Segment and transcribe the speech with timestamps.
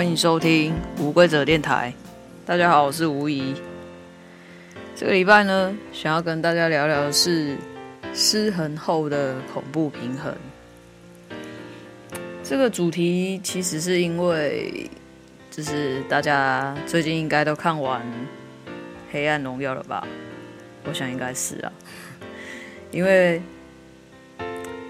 [0.00, 1.92] 欢迎收听无规则电台。
[2.46, 3.54] 大家好，我是吴怡。
[4.96, 7.54] 这个礼拜呢，想要跟大家聊聊的是
[8.14, 10.34] 失衡后的恐怖平衡。
[12.42, 14.90] 这个主题其实是因为，
[15.50, 18.00] 就是大家最近应该都看完
[19.12, 20.08] 《黑暗荣耀》了吧？
[20.84, 21.70] 我想应该是啊，
[22.90, 23.42] 因为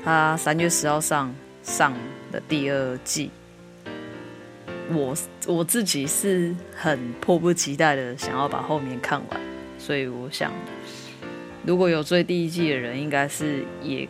[0.04, 1.34] 他三月十号上
[1.64, 1.92] 上
[2.30, 3.32] 的第二季。
[4.92, 9.40] 我我自己是很迫不及待的想要把后面看完，
[9.78, 10.52] 所以我想，
[11.64, 14.08] 如果有追第一季的人，应该是也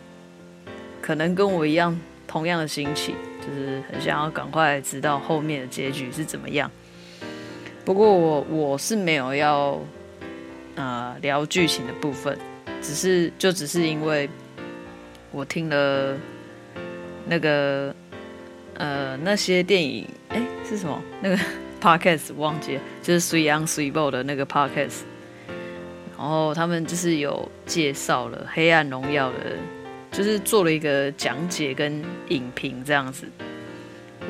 [1.03, 3.15] 可能跟我一样同样的心情，
[3.47, 6.71] 就是很想要赶快知道后面的结局是怎么样。
[7.85, 9.79] 不过我我是没有要
[10.77, 12.39] 呃聊剧情的部分，
[12.81, 14.29] 只是就只是因为
[15.31, 16.17] 我听了
[17.27, 17.95] 那个
[18.75, 20.07] 呃那些电影。
[20.71, 21.03] 是什么？
[21.21, 21.37] 那个
[21.83, 25.01] podcast 忘记了，就是《水 on 水报》的那个 podcast。
[26.17, 29.57] 然后他们就是有介绍了《黑暗荣耀》的，
[30.13, 33.27] 就是做了一个讲解跟影评这样子。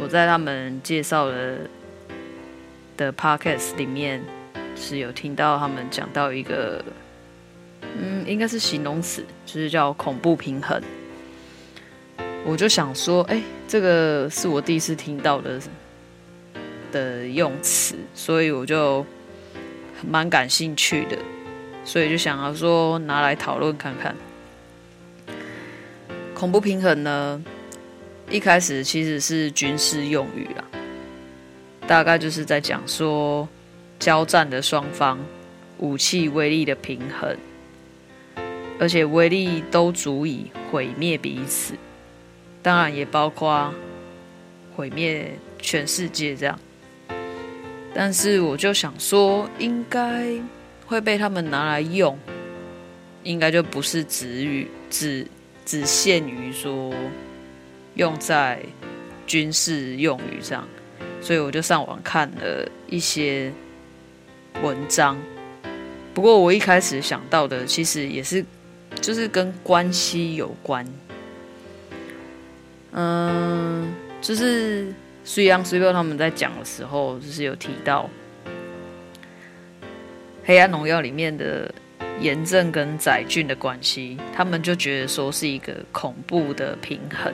[0.01, 1.59] 我在他们介绍的
[2.97, 4.23] 的 podcast 里面
[4.75, 6.83] 是有听到他们讲到一个，
[7.99, 10.81] 嗯，应该是形容词，就是叫恐怖平衡。
[12.47, 15.61] 我就想说，哎，这个是我第一次听到的。
[16.91, 19.05] 的用词，所以我就
[20.07, 21.17] 蛮感兴趣的，
[21.85, 24.15] 所以就想要说拿来讨论看看。
[26.35, 27.43] 恐怖平衡呢，
[28.31, 30.65] 一开始其实是军事用语啦，
[31.87, 33.47] 大概就是在讲说
[33.99, 35.19] 交战的双方
[35.79, 37.37] 武器威力的平衡，
[38.79, 41.75] 而且威力都足以毁灭彼此，
[42.63, 43.75] 当然也包括
[44.75, 46.59] 毁灭全世界这样。
[47.93, 50.33] 但是我就想说，应该
[50.87, 52.17] 会被他们拿来用，
[53.25, 55.27] 应该就不是只于只
[55.67, 56.95] 只限于说
[57.95, 58.63] 用在
[59.27, 60.67] 军事用语上，
[61.21, 63.53] 所以我就上网看了一些
[64.63, 65.19] 文章。
[66.15, 68.45] 不过我一开始想到的，其实也是
[69.01, 70.87] 就是跟关系有关，
[72.93, 74.95] 嗯，就是。
[75.25, 78.09] 虽然虽然他们在讲的时候，就是有提到
[80.45, 81.73] 《黑暗荣耀》里面的
[82.21, 87.33] 严正跟载俊的关系，他们就觉得说是一个恐怖的平衡。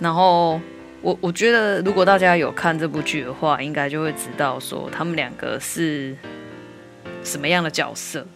[0.00, 0.60] 然后
[1.00, 6.16] 我我觉得，如果大家有看这部剧的话，应该就会知道说他们两个是
[7.22, 8.26] 什么样的角色。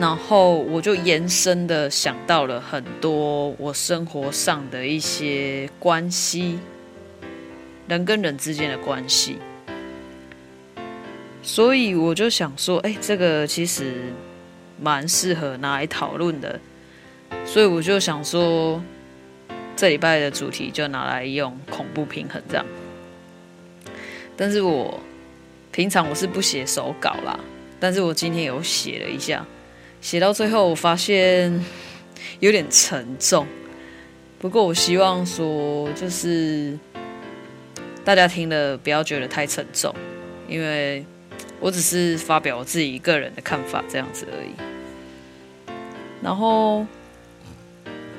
[0.00, 6.58] 然后我就延伸的想到了很多我生活上的一些关系，
[7.86, 9.36] 人跟人之间的关系，
[11.42, 14.10] 所以我就想说，哎，这个其实
[14.80, 16.58] 蛮适合拿来讨论的，
[17.44, 18.82] 所以我就想说，
[19.76, 22.64] 这礼拜的主题就拿来用恐怖平衡这样。
[24.34, 24.98] 但是我
[25.70, 27.38] 平常我是不写手稿啦，
[27.78, 29.44] 但是我今天有写了一下。
[30.00, 31.64] 写到最后，我发现
[32.40, 33.46] 有点沉重。
[34.38, 36.78] 不过，我希望说，就是
[38.02, 39.94] 大家听了不要觉得太沉重，
[40.48, 41.04] 因为
[41.60, 44.50] 我只是发表我自己个人的看法这样子而已。
[46.22, 46.86] 然后，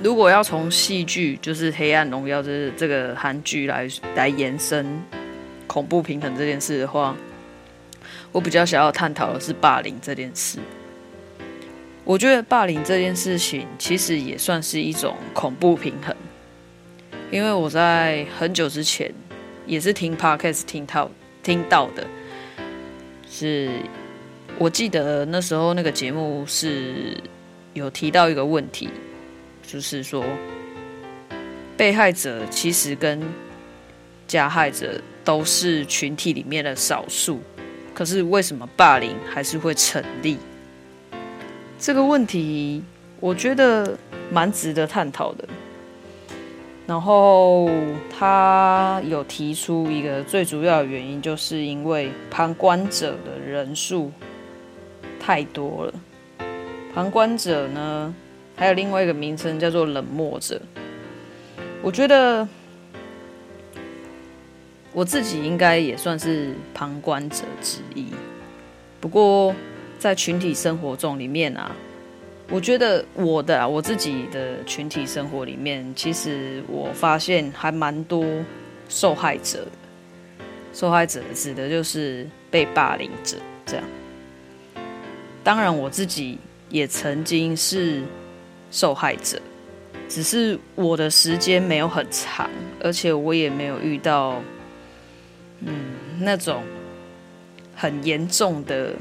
[0.03, 4.85] 如果要从戏剧，就是《黑暗荣耀》这这个韩剧来来延伸
[5.65, 7.15] 恐怖平衡这件事的话，
[8.31, 10.59] 我比较想要探讨的是霸凌这件事。
[12.03, 16.16] 我觉得霸凌这件事情其实也算是一种恐怖平衡，
[17.31, 19.13] 因为我在很久之前
[19.67, 21.09] 也是听 Podcast 听到
[21.43, 22.05] 听到的，
[23.29, 23.70] 是
[24.58, 27.16] 我记得那时候那个节目是
[27.73, 28.90] 有提到一个问题，
[29.66, 30.25] 就是说
[31.78, 33.22] 被害者其实跟
[34.28, 37.40] 加害者都是群体里面的少数，
[37.93, 40.37] 可是为什么霸凌还是会成立？
[41.81, 42.83] 这个问题，
[43.19, 43.97] 我觉得
[44.31, 45.49] 蛮值得探讨的。
[46.85, 47.72] 然后
[48.07, 54.11] 他有提出一个最主要的原因，就是因为旁观者的人数
[55.19, 55.93] 太多了。
[56.93, 58.13] 旁观者呢，
[58.55, 60.61] 还有另外一个名称叫做冷漠者。
[61.81, 62.47] 我觉得
[64.93, 68.09] 我自己应该也算是旁观者之一。
[68.99, 69.55] 不过，
[70.01, 71.71] 在群体生活中里面啊，
[72.49, 78.25] 我觉得我的，我自己的群体生活里面，其实我发现还蛮多
[78.89, 79.71] 受害者的。
[80.73, 83.85] 受害者指的就是被霸凌者，这样。
[85.43, 86.39] 当然，我自己
[86.69, 88.01] 也曾经是
[88.71, 89.39] 受害者，
[90.09, 92.49] 只是我的时间没有很长，
[92.81, 94.41] 而且我也没有遇到，
[95.59, 95.75] 嗯，
[96.19, 96.63] 那种
[97.75, 98.95] 很严重的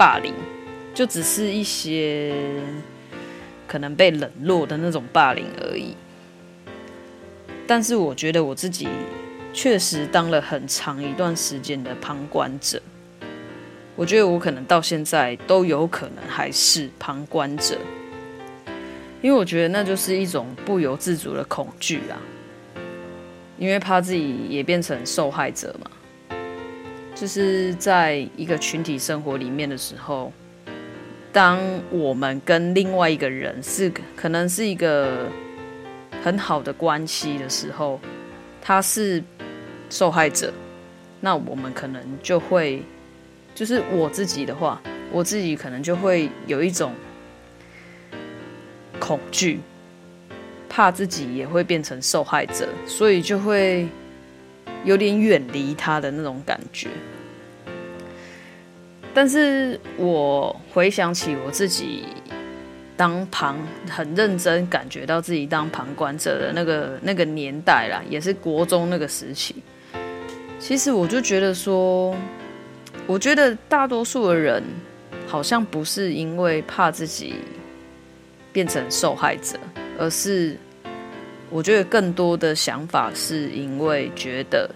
[0.00, 0.32] 霸凌，
[0.94, 2.34] 就只是一些
[3.68, 5.94] 可能被冷落的那种霸凌而已。
[7.66, 8.88] 但是，我觉得我自己。
[9.52, 12.80] 确实当了很长一段时间的旁观者，
[13.96, 17.76] 我觉得我可能到现在都有可能还是旁观者，
[19.20, 22.14] 因为我觉得那就是一种不由自主的恐惧啊，
[23.58, 25.90] 因为怕自己也变成受害者嘛。
[27.20, 30.32] 就是在一个群体生活里面的时候，
[31.30, 35.28] 当我们跟另外一个人是可能是一个
[36.22, 38.00] 很好的关系的时候，
[38.62, 39.22] 他是。
[39.92, 40.52] 受害者，
[41.20, 42.80] 那我们可能就会，
[43.56, 44.80] 就是我自己的话，
[45.10, 46.92] 我自己可能就会有一种
[49.00, 49.58] 恐惧，
[50.68, 53.88] 怕自己也会变成受害者，所以就会
[54.84, 56.88] 有点远离他的那种感觉。
[59.12, 62.04] 但是我回想起我自己
[62.96, 63.58] 当旁
[63.88, 69.56] 很认真感觉到自己当旁观者的那个那个年代啦，也是国中那个时期。
[70.58, 72.14] 其实我就觉得说，
[73.06, 74.62] 我觉得大多数的人
[75.26, 77.36] 好像不是因为怕自己
[78.52, 79.58] 变成受害者，
[79.98, 80.56] 而是
[81.50, 84.70] 我觉得更多的想法是因为觉得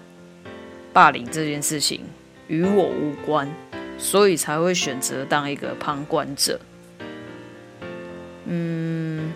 [0.93, 2.00] 霸凌这件事情
[2.49, 3.49] 与我无关，
[3.97, 6.61] 所以才会选择当一个旁观者。
[8.47, 9.32] 嗯。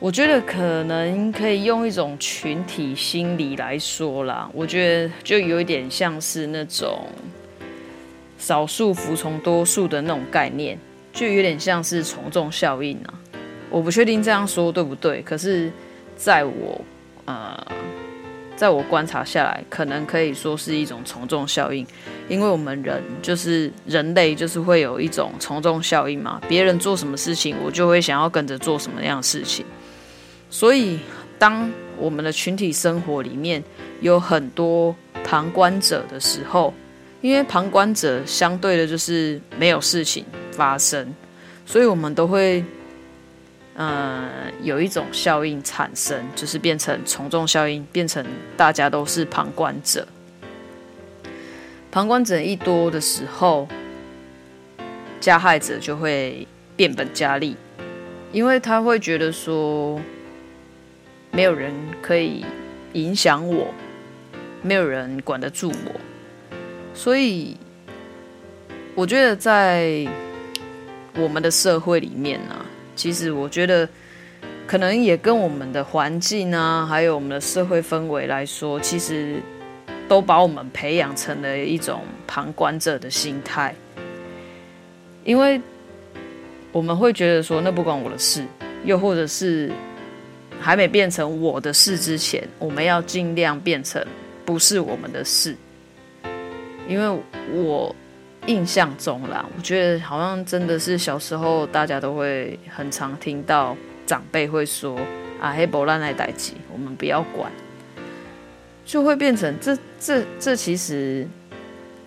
[0.00, 7.06] 我觉得可能可以用一种群体心理来说啦，我觉得就有一点像是那种
[8.36, 10.76] 少数服从多数的那种概念，
[11.12, 13.14] 就有点像是从众效应啊。
[13.72, 15.72] 我不确定这样说对不对，可是
[16.14, 16.80] 在我
[17.24, 17.56] 呃，
[18.54, 21.86] 在我观察下来，可能可以说是一种从众效应，
[22.28, 29.64] 因为我们人就是人类，就是会有一种从众效应嘛，别人做什么事情，我就会想要跟着做什么样的事情。
[30.50, 30.98] 所以，
[31.38, 33.64] 当我们的群体生活里面
[34.00, 36.74] 有很多旁观者的时候，
[37.22, 41.14] 因为旁观者相对的就是没有事情发生，
[41.64, 42.62] 所以我们都会，
[43.74, 44.28] 呃，
[44.62, 48.24] 有一种效应产生，就是变成从众效应，变成
[48.56, 50.06] 大家都是旁观者。
[51.90, 53.68] 旁观者一多的时候，
[55.20, 56.46] 加害者就会
[56.76, 57.56] 变本加厉，
[58.32, 60.00] 因为他会觉得说。
[61.34, 61.72] 没有人
[62.02, 62.44] 可以
[62.92, 63.72] 影响我，
[64.60, 66.00] 没有人管得住我，
[66.92, 67.56] 所以
[68.94, 70.06] 我觉得在
[71.16, 73.88] 我们的社会里面呢、啊，其实我觉得
[74.66, 79.36] 可能也跟我们的环境啊，还有我们的社会氛围来说，其实
[80.08, 83.74] 都把我们培养成了一种旁观者的心态，
[85.24, 85.60] 因为
[86.70, 88.44] 我们会觉得说那不关我的事，
[88.84, 89.70] 又或者是。
[90.60, 94.00] 还没变成我的事之前，我们要尽量变成
[94.44, 95.56] 不是我们的事。
[96.88, 97.20] 因为
[97.52, 97.92] 我
[98.46, 104.98] 印象中啦，我觉得好像真的是小时候大家都会很常听到长辈会说
[105.40, 107.50] ：“啊，黑伯烂来代志，我们不要管。”
[108.84, 111.26] 就会变成这这这其实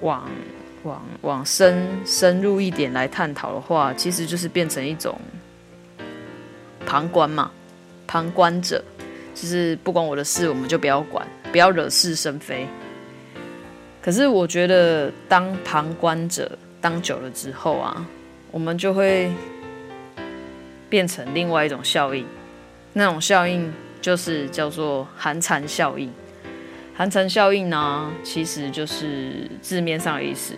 [0.02, 0.30] 往
[0.84, 5.18] 往往深深入一点来探讨的话，其实就是变成一种
[6.86, 7.50] 旁观嘛。
[8.06, 8.84] 旁观者，
[9.34, 12.68] 就是不关我的事，我们就不要管，不要惹是生非。
[14.06, 18.06] 可是我觉得，当旁观者当久了之后啊，
[18.52, 19.32] 我们就会
[20.88, 22.24] 变成另外一种效应。
[22.94, 26.14] 那种效应就是叫做寒蝉效应。
[26.94, 30.54] 寒蝉效应呢，其实就是字面上的意思。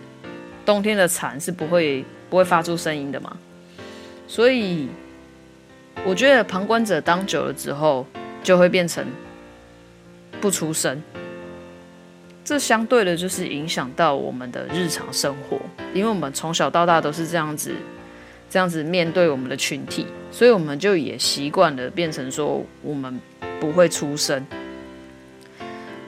[0.66, 3.34] 冬天的蝉是不会不会发出声音的嘛，
[4.26, 4.88] 所以。
[6.04, 8.06] 我觉得旁观者当久了之后，
[8.42, 9.04] 就会变成
[10.38, 11.02] 不出声。
[12.48, 15.60] 这相对的，就是影响到我们的日常生活，
[15.92, 17.74] 因为我们从小到大都是这样子，
[18.48, 23.20] 这样子面对我们的群体，所以我们就也习惯了变成说我们
[23.60, 24.46] 不会出声。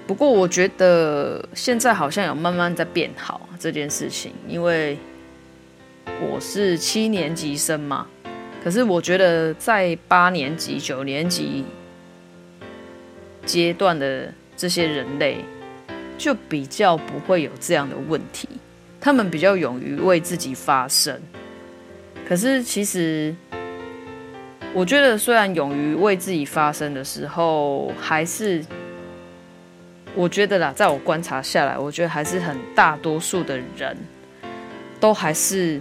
[0.07, 4.97] 不过，我觉得现在好像有慢慢在变好这件事情，因为
[6.23, 8.07] 我是七年级生嘛。
[8.65, 11.67] 可是我觉得，在八年级、九年级
[13.45, 15.45] 阶段的这些人类，
[16.23, 18.47] 就比较不会有这样的问题。
[19.01, 21.19] 他们比较勇于为自己发声。
[22.29, 23.35] 可是其实，
[24.75, 28.63] 我觉得虽然勇于为自己发声的时候，还是
[30.15, 33.97] 我觉得啦，在我观察下来，我觉得还是很大多数的人
[35.01, 35.81] 都还是。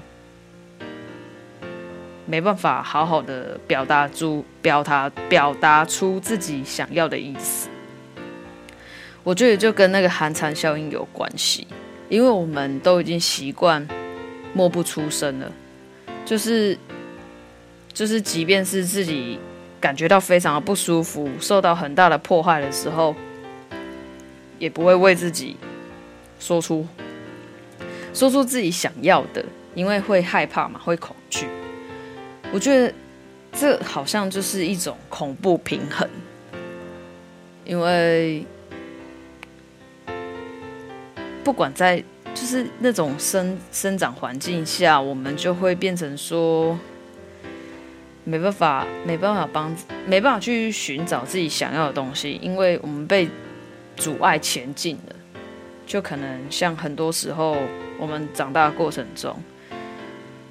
[2.26, 7.68] 没办法好好的表达出表达表达出自己想要的意思，
[9.30, 11.68] 我觉得就跟那个寒蝉效应有关系，
[12.10, 13.88] 因为我们都已经习惯
[14.54, 15.52] 默不出声了，
[16.26, 16.76] 就是
[17.94, 19.38] 就是，即便是自己
[19.80, 23.16] 感觉到非常的不舒服，受到很大的迫害的时候，
[24.58, 25.58] 也不会为自己
[26.40, 26.88] 说出
[28.12, 29.46] 说出自己想要的，
[29.76, 31.46] 因为会害怕嘛，会恐惧。
[32.52, 32.92] 我觉得
[33.54, 36.10] 这好像就是一种恐怖平衡，
[37.64, 38.44] 因为
[41.44, 42.04] 不管在
[42.34, 46.78] 就是那种生生长环境下，我们就会变成说
[48.24, 53.28] 没办法，没办法帮，没办法去寻找自己想要的东西，因为我们被
[53.96, 55.16] 阻碍前进了，
[55.86, 57.58] 就可能像很多时候
[58.00, 59.36] 我们长大过程中。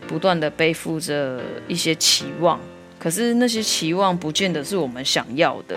[0.07, 2.59] 不断的背负着一些期望，
[2.99, 5.77] 可是那些期望不见得是我们想要的，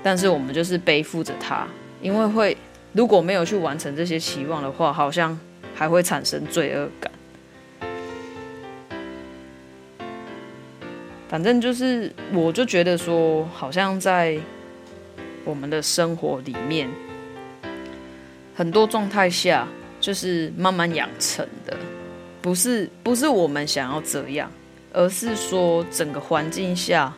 [0.00, 1.66] 但是我们就是背负着它，
[2.00, 2.56] 因为会
[2.92, 5.38] 如果没有去完成这些期望的话，好像
[5.74, 7.10] 还会产生罪恶感。
[11.28, 14.38] 反正就是，我就觉得说，好像在
[15.44, 16.90] 我们的生活里面，
[18.54, 19.66] 很多状态下
[19.98, 21.74] 就是慢慢养成的。
[22.42, 24.50] 不是不是我们想要这样，
[24.92, 27.10] 而是说整个环境下，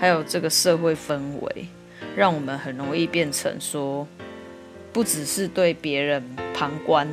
[0.00, 1.68] 还有这个社会氛围，
[2.16, 4.04] 让我们很容易变成说，
[4.92, 7.08] 不只是对别人旁观，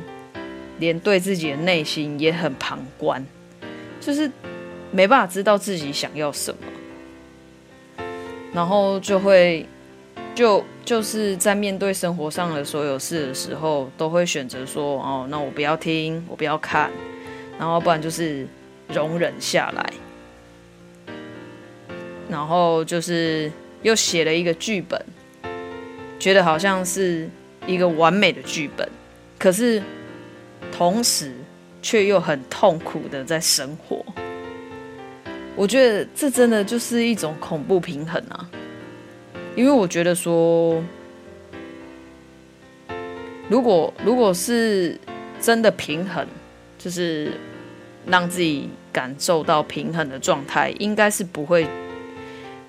[0.78, 3.24] 连对自己的内心也很旁观，
[4.00, 4.30] 就是
[4.90, 8.04] 没办法知道自己想要什么，
[8.52, 9.66] 然后就会
[10.34, 16.90] 就就是在面对生活上的所有事的时候，都会选择说，哦，那我不要听，我不要看。
[17.58, 18.46] 然后不然就是
[18.94, 19.92] 容忍下来，
[22.30, 23.50] 然后就是
[23.82, 25.04] 又写了一个剧本，
[26.20, 27.28] 觉得好像是
[27.68, 28.88] 一个完美的剧本，
[29.38, 29.80] 可是
[30.72, 31.32] 同时
[31.80, 34.04] 却又很痛苦的在生活。
[35.54, 38.50] 我觉得这真的就是一种恐怖平衡啊！
[39.54, 40.82] 因为我觉得说，
[43.48, 44.98] 如果如果是
[45.40, 46.26] 真的平衡。
[46.80, 47.32] 就是
[48.06, 51.66] 让自己感受到平衡的状态，应该是不会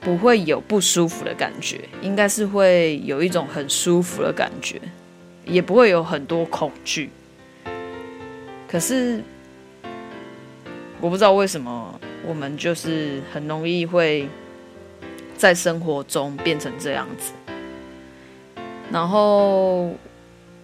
[0.01, 4.79] 不会有不舒服的感觉，应该是会有一种很舒服的感觉，
[5.45, 7.09] 也不会有很多恐惧。
[8.67, 9.21] 可是
[11.01, 14.27] 我不知道为什么我们就是很容易会
[15.35, 17.33] 在生活中变成这样子。
[18.91, 19.91] 然后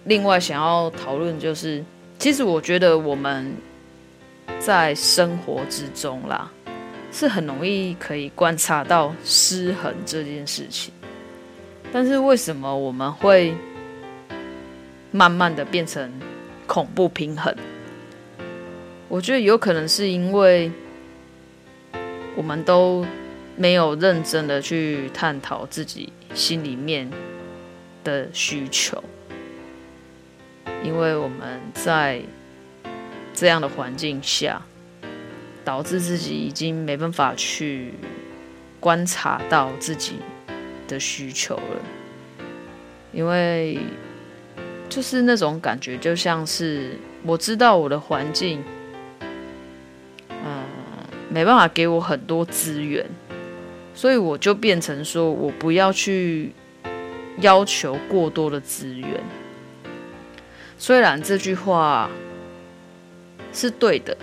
[0.04, 1.84] 另外想要讨论就是。
[2.18, 3.54] 其实我觉得我们
[4.58, 6.50] 在生活之中啦，
[7.18, 10.92] 是很容易可以观察到失衡这件事情。
[11.90, 13.54] 但是为什么我们会
[15.12, 16.12] 慢慢的变成
[16.66, 17.56] 恐怖平衡？
[19.08, 20.70] 我觉得有可能是因为
[22.36, 23.06] 我们都
[23.56, 27.10] 没有认真的去探讨自己心里面
[28.04, 29.02] 的需求。
[30.84, 32.20] 因为我们在
[33.32, 34.60] 这样的环境下，
[35.66, 37.92] 导致自己已经没办法去
[38.78, 40.12] 观察到自己
[40.86, 41.82] 的需求了。
[43.12, 43.80] 因为
[44.88, 46.92] 就是那种感觉，就像是
[47.24, 48.62] 我知道我的环境，
[50.30, 50.62] 嗯，
[51.28, 53.04] 没办法给我很多资源，
[53.92, 56.52] 所以我就变成说我不要去
[57.40, 59.20] 要求过多的资源。
[60.78, 62.08] 虽然这句话
[63.52, 64.16] 是对的，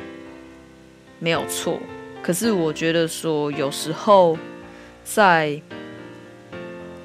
[1.24, 1.80] 没有错，
[2.22, 4.38] 可是我觉得说有时候
[5.06, 5.58] 在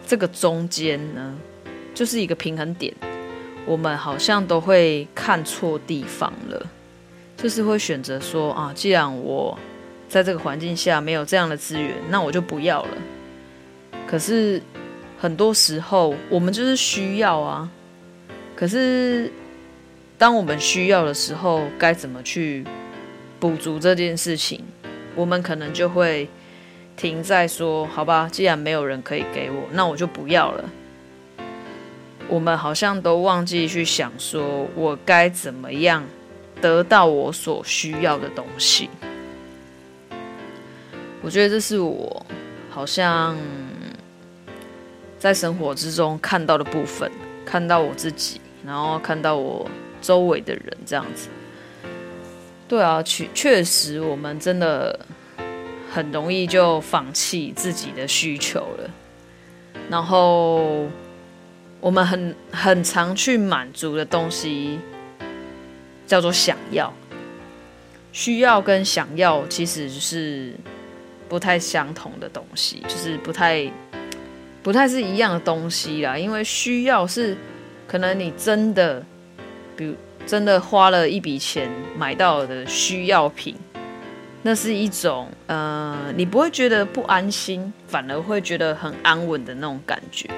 [0.04, 1.32] 这个中间呢，
[1.94, 2.92] 就是一个平衡点，
[3.64, 6.66] 我们好像都会看错地方了，
[7.36, 9.56] 就是会选择说啊，既然我
[10.08, 12.88] 在这个环境下没有这样的资源，那我就不要了。
[14.04, 14.60] 可是
[15.16, 17.70] 很多时候我们就是需要啊。
[18.56, 19.30] 可是，
[20.18, 22.64] 当我们需要的时候，该怎么去
[23.40, 24.64] 补足这件事情？
[25.14, 26.28] 我们可能就会
[26.96, 30.70] 停在说：“好吧，既然没有人可以给我，那我就不要了。”
[32.28, 36.04] 我们好像都忘记去想，说我该怎么样
[36.60, 38.90] 得到我所需要的东西。
[41.22, 42.26] 我觉得这是我
[42.68, 43.36] 好像
[45.18, 47.10] 在生活之中看到的部分，
[47.46, 49.68] 看到我自己，然后看到我
[50.02, 51.28] 周围的人这样子。
[52.68, 55.00] 对啊，确确实，我们真的
[55.90, 58.90] 很容易就放弃自己的需求了，
[59.90, 60.86] 然后。
[61.80, 64.80] 我们很很常去满足的东西
[66.08, 66.92] 叫做想要，
[68.10, 70.52] 需要跟想要其实是
[71.28, 73.70] 不太相同的东西，就是不太
[74.60, 76.18] 不太是一样的东西啦。
[76.18, 77.36] 因为需要是
[77.86, 79.00] 可能你真的，
[79.76, 79.94] 比如
[80.28, 83.56] 真的花了一笔钱买到的需要品，
[84.42, 90.28] 那是一种呃，你不会觉得不安心，反而会觉得很安稳的那种感觉。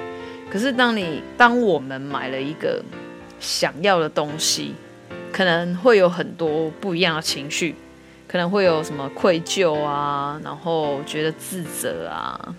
[0.49, 2.81] 可是，当你当我们买了一个
[3.41, 4.73] 想要的东西，
[5.29, 7.75] 可能会有很多不一样的情绪，
[8.29, 12.55] 可能会有什么愧疚啊，然后觉得自责啊，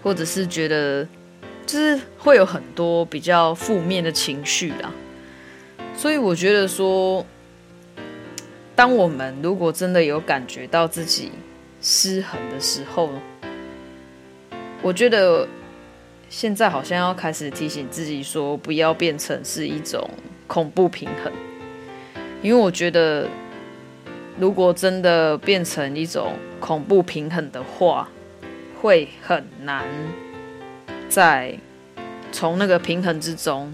[0.00, 1.04] 或者是觉得
[1.66, 4.92] 就是会有很多比较负面的情绪啦。
[5.96, 7.24] 所以，我觉得说，
[8.76, 11.32] 当我们如果真的有感觉到自己
[11.80, 13.10] 失衡的时候，
[14.82, 15.48] 我觉得。
[16.30, 20.10] 现在好像要开始提醒自己说，不要变成是一种
[20.48, 21.32] 恐怖平衡，
[22.42, 23.28] 因为我觉得，
[24.36, 28.08] 如果真的变成一种恐怖平衡的话，
[28.80, 29.84] 会很难
[31.08, 31.56] 再
[32.32, 33.72] 从那个平衡之中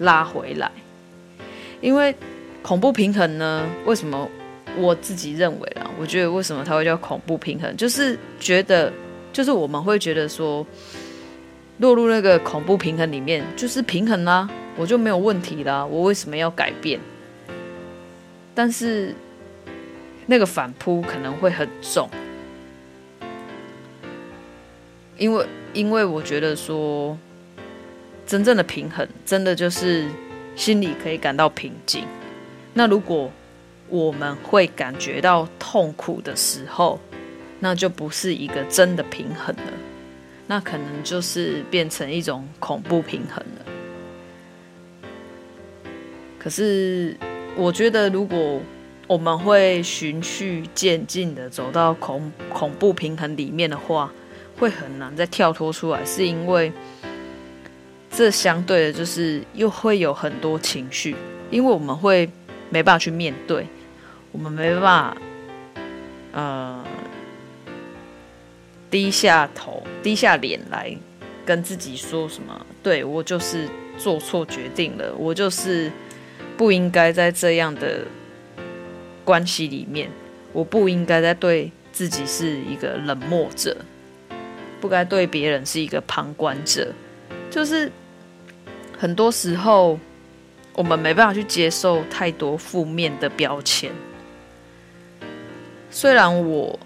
[0.00, 0.70] 拉回来。
[1.80, 2.14] 因为
[2.62, 4.28] 恐怖平衡呢，为什么
[4.76, 5.90] 我自己认为啦？
[5.98, 8.92] 我觉得为什么它会叫恐怖平衡，就是觉得，
[9.32, 10.66] 就是我们会觉得说。
[11.78, 17.00] 落入那个恐怖平衡里面，就是平衡啦，我就没有问题啦，我为什么要改变？
[18.54, 19.14] 但是
[20.26, 22.06] 那个反扑可能会很重，
[25.16, 27.16] 因为因为我觉得说，
[28.26, 30.04] 真正的平衡，真的就是
[30.60, 32.04] 心里可以感到平静。
[32.74, 33.32] 那如果
[33.88, 37.00] 我们会感觉到痛苦的时候，
[37.60, 39.72] 那就不是一个真的平衡了。
[40.46, 45.08] 那可能就是变成一种恐怖平衡了。
[46.38, 47.16] 可是，
[47.56, 48.60] 我觉得如果
[49.06, 54.12] 我们会循序渐进的走到恐恐怖平衡里面的话，
[54.58, 56.70] 会很难再跳脱出来，是因为
[58.10, 61.16] 这相对的就是又会有很多情绪，
[61.50, 62.28] 因为我们会
[62.68, 63.66] 没办法去面对，
[64.32, 65.16] 我们没办法，
[66.32, 66.84] 呃。
[68.90, 70.92] 低下头，低下脸来
[71.46, 72.66] 跟自己说什么？
[72.82, 75.88] 对，我就是做错决定了，我就是
[76.56, 78.00] 不应该在这样的
[79.24, 80.10] 关系里面，
[80.52, 83.76] 我不应该再对自己是一个冷漠者，
[84.80, 86.92] 不该对别人是一个旁观者。
[87.48, 87.92] 就是
[89.00, 89.98] 很多时候，
[90.74, 93.90] 我们没办法去接受太多负面的标签。
[95.90, 96.78] 虽然我。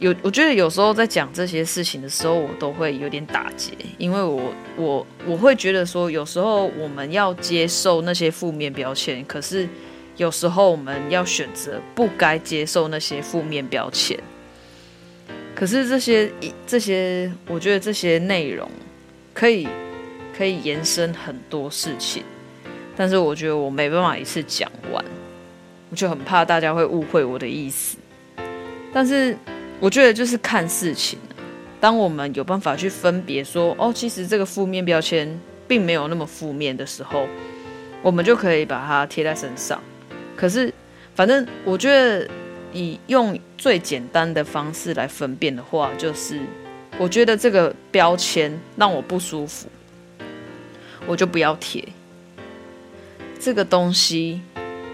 [0.00, 9.68] 有，我觉得有时候在讲这些事情的时候，我都会有点打结，因为我我我会觉得说，有时候我们要接受那些负面标签，可是
[10.16, 14.18] 有时候我们要选择不该接受那些负面标签。
[15.54, 16.32] 可是这些
[16.66, 18.68] 这些，我觉得这些内容
[19.32, 19.68] 可以
[20.36, 22.22] 可以延伸很多事情，
[22.96, 25.04] 但是我觉得我没办法一次讲完，
[25.90, 27.96] 我就很怕大家会误会我的意思，
[28.92, 29.36] 但是。
[29.80, 31.18] 我觉得就是看事情，
[31.80, 35.28] 当我们有办法去分别说，哦，其实这个负面标签
[35.66, 37.26] 并没有那么负面的时候，
[38.00, 39.82] 我们就可以把它贴在身上。
[40.36, 40.72] 可是，
[41.16, 42.28] 反正我觉得
[42.72, 46.38] 以用最简单的方式来分辨的话，就是
[46.96, 49.66] 我觉得这个标签让我不舒服，
[51.06, 51.82] 我就不要贴；
[53.40, 54.40] 这个东西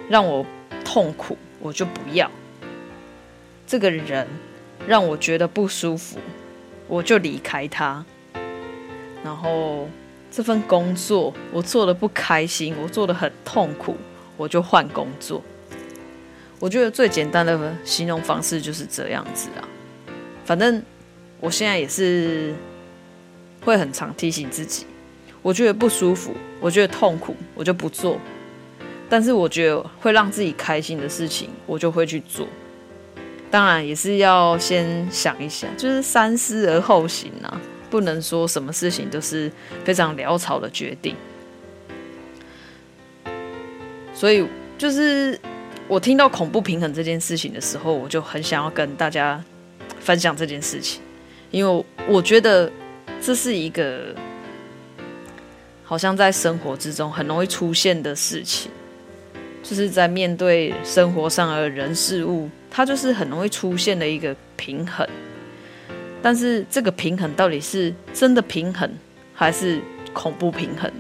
[0.09, 0.44] 让我
[0.85, 2.31] 痛苦，我就不要。
[3.66, 4.27] 这个人。
[4.87, 6.18] 让我觉得不舒服，
[6.87, 8.03] 我就离开他。
[9.23, 9.87] 然后
[10.31, 13.99] 这份工作我做的不开心，我做的很痛苦，
[14.38, 15.42] 我就换工作。
[16.59, 19.68] 我觉得最简单的形容方式就是这样子啊。
[20.47, 20.83] 反正
[21.38, 22.55] 我现在也是
[23.62, 24.87] 会很常提醒自己，
[25.42, 28.18] 我觉得不舒服，我觉得痛苦，我就不做。
[29.09, 32.46] 但是我觉得会让自己开心的事情，我就会去做。
[33.51, 37.61] 当然也是要先想一想，就是三思而后行啊。
[37.90, 39.51] 不能说什么事情都是
[39.83, 41.16] 非常潦草的决定。
[44.12, 44.46] 所以，
[44.77, 45.40] 就是
[45.87, 49.42] 我听到恐怖平衡这件事情的时候，我就很想要跟大家
[50.01, 51.01] 分享这件事情，
[51.51, 52.70] 因为我觉得
[53.22, 54.14] 这是一个
[55.88, 58.70] 好像在生活之中很容易出现的事情，
[59.62, 65.09] 就是在面对生活上的人事物，它就是很容易出现的一个平衡。
[66.20, 68.90] 但是这个平衡到底是真的平衡，
[69.33, 69.81] 还是
[70.12, 70.92] 恐怖平衡？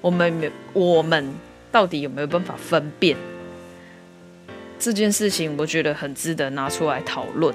[0.00, 1.34] 我们没，我们。
[1.70, 3.14] 到底有没有办法分辨
[4.78, 5.54] 这件事情？
[5.58, 7.54] 我觉得很值得拿出来讨论，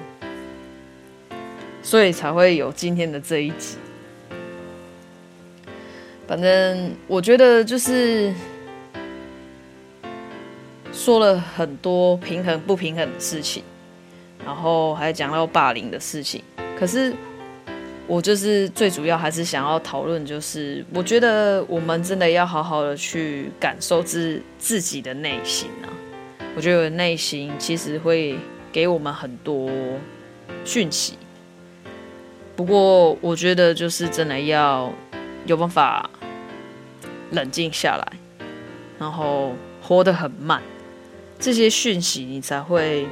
[1.82, 3.76] 所以才会有今天的这一集。
[6.26, 8.32] 反正我觉得就是
[10.92, 13.62] 说了很多平衡不平衡的事情，
[14.44, 16.42] 然后还讲到霸凌的事情，
[16.78, 17.14] 可是。
[18.06, 25.88] 我就是最主要还是想要讨论，就是我觉得我们真的要好好的去感受自自己的内心啊。
[26.54, 28.38] 我觉得内心其实会
[28.70, 29.70] 给我们很多
[30.66, 31.14] 讯息，
[32.54, 34.92] 不过我觉得就是真的要
[35.46, 36.08] 有办法
[37.30, 38.12] 冷静下来，
[38.98, 40.62] 然后活得很慢，
[41.38, 43.06] 这些讯息你才会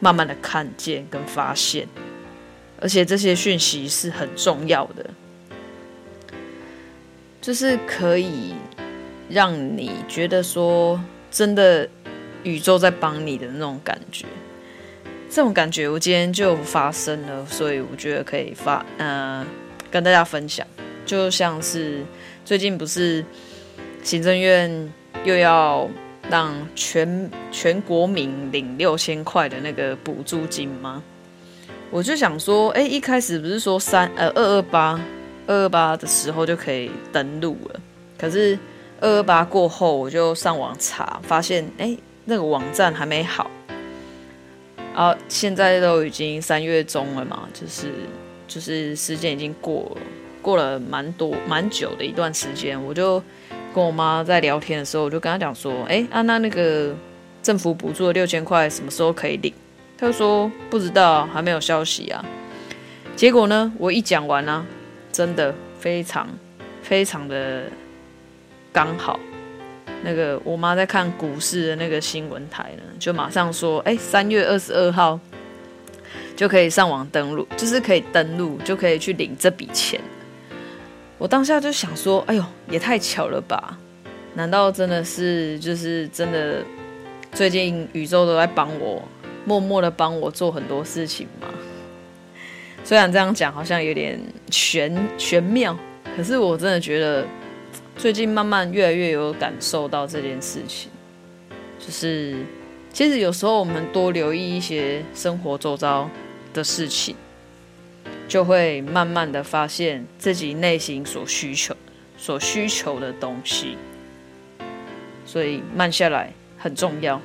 [0.00, 1.88] 慢慢的看见跟发现。
[2.80, 5.10] 而且这些讯息是很重要的，
[7.40, 8.54] 就是可以
[9.28, 11.00] 让你觉得说，
[11.30, 11.88] 真的
[12.42, 14.26] 宇宙在帮你的那种感觉。
[15.30, 19.46] 这种感觉我今天就发生了，所以我觉得可以发呃
[19.90, 20.66] 跟大家分享。
[21.04, 22.04] 就像是
[22.44, 23.24] 最近不是
[24.02, 24.92] 行政院
[25.24, 25.88] 又要
[26.30, 31.02] 让全全国民领六千块的那个补助金吗？
[31.90, 35.00] 我就想说，哎，一开始不是说三呃二二八
[35.46, 37.80] 二二八的时候就可以登录了，
[38.18, 38.58] 可是
[39.00, 43.48] 二二八过后，我就上网查，发现哎那个网站还没好，
[44.94, 47.92] 啊，现在都已经三月中了嘛，就是
[48.48, 50.00] 就是时间已经过了，
[50.44, 53.18] 过了蛮多蛮久的一段时间，我就
[53.74, 56.94] 跟我妈在聊天的时候，我就跟她讲说，哎，啊那那个
[57.42, 59.52] 政府补助的六千块什么时候可以领？
[59.96, 62.22] 他说不知道，还没有消息啊。
[63.16, 64.66] 结果呢，我一讲完呢、啊，
[65.10, 66.28] 真的非常
[66.82, 67.62] 非常的
[68.70, 69.18] 刚好。
[70.02, 75.18] 那个我妈在看股市的那个新闻台呢，就马上说：“哎，三月二十二号
[76.36, 79.98] 就可以上网登录，就是可以登录，就可以去领这笔钱。”
[81.24, 83.78] 我当下就想说：“哎呦，也太巧了吧？
[84.34, 86.62] 难道真的是就是真的？
[87.32, 89.00] 最近宇宙都在帮我？”
[89.46, 91.48] 默默的帮我做很多事情嘛，
[92.84, 95.74] 虽然这样讲好像有点玄玄妙，
[96.14, 97.26] 可是我真的觉得
[97.96, 100.90] 最近慢慢越来越有感受到这件事情，
[101.78, 102.36] 就是
[102.92, 106.06] 其实有时候我们多留意一些生活周遭
[106.52, 107.16] 的事情，
[108.26, 111.76] 就会慢慢的发现自己内心所需求、
[112.16, 113.76] 所需求的东西，
[115.26, 117.20] 所以慢下来很重要。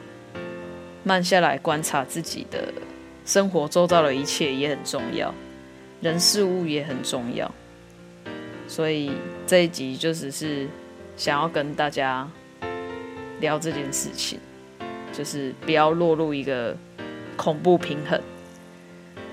[1.01, 2.73] 慢下来观察自己的
[3.25, 5.33] 生活周遭的一切也很重要，
[6.01, 7.49] 人事物也很重要，
[8.67, 9.11] 所以
[9.47, 10.67] 这一集就只是
[11.15, 12.29] 想要跟大家
[13.39, 14.39] 聊这件事情，
[15.13, 16.75] 就是不要落入一个
[17.37, 18.21] 恐怖平衡。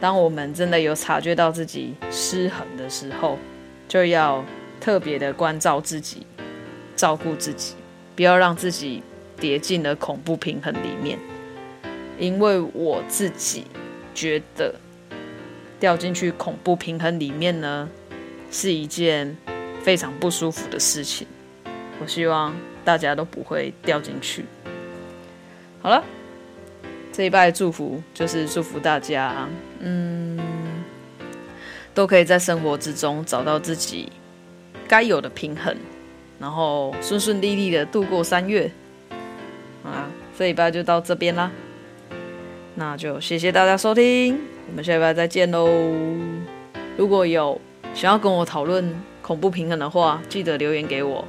[0.01, 3.39] 当我们真的有察觉到自己失衡的时候，
[3.89, 4.45] 就要
[4.81, 6.27] 特别的关照自己，
[6.95, 7.75] 照顾自己，
[8.15, 9.03] 不要让自己
[9.39, 11.19] 跌进了恐怖平衡里面。
[12.19, 13.65] 因为我自己
[14.15, 14.75] 觉得
[15.79, 17.89] 掉进去恐怖平衡里面呢，
[18.51, 19.37] 是一件
[19.83, 21.27] 非常不舒服的事情。
[22.01, 22.55] 我希望
[22.85, 24.45] 大家都不会掉进去。
[25.81, 26.03] 好了，
[27.17, 29.49] 这一拜祝福就是祝福大家，
[29.81, 30.39] 嗯，
[31.95, 34.13] 都可以在生活之中找到自己
[34.87, 35.75] 该有的平衡，
[36.39, 38.71] 然后顺顺利利的度过三月。
[39.83, 41.51] 啊，这一拜就到这边啦。
[42.75, 45.67] 那就谢谢大家收听，我们下礼拜再见喽！
[46.99, 47.59] 如果有
[47.95, 51.27] 想要跟我讨论恐怖平衡的话，记得留言给我，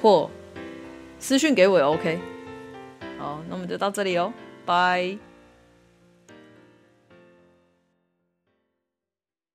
[0.00, 0.30] 或
[1.18, 2.20] 私讯给我也 OK。
[3.18, 4.32] 好，那我们就到这里哦，
[4.70, 5.29] 拜。